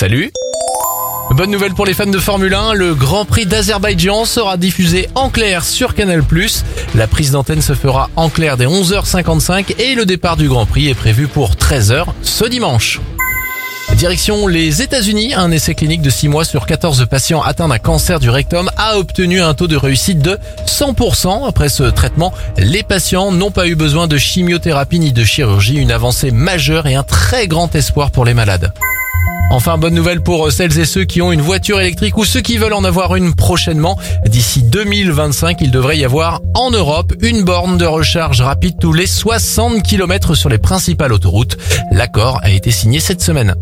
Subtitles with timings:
[0.00, 0.32] Salut
[1.32, 5.28] Bonne nouvelle pour les fans de Formule 1, le Grand Prix d'Azerbaïdjan sera diffusé en
[5.28, 6.22] clair sur Canal+.
[6.94, 10.88] La prise d'antenne se fera en clair dès 11h55 et le départ du Grand Prix
[10.88, 12.98] est prévu pour 13h ce dimanche.
[13.94, 18.20] Direction les États-Unis, un essai clinique de 6 mois sur 14 patients atteints d'un cancer
[18.20, 21.46] du rectum a obtenu un taux de réussite de 100%.
[21.46, 25.92] Après ce traitement, les patients n'ont pas eu besoin de chimiothérapie ni de chirurgie, une
[25.92, 28.72] avancée majeure et un très grand espoir pour les malades.
[29.50, 32.56] Enfin, bonne nouvelle pour celles et ceux qui ont une voiture électrique ou ceux qui
[32.56, 33.98] veulent en avoir une prochainement.
[34.26, 39.08] D'ici 2025, il devrait y avoir en Europe une borne de recharge rapide tous les
[39.08, 41.56] 60 km sur les principales autoroutes.
[41.90, 43.56] L'accord a été signé cette semaine.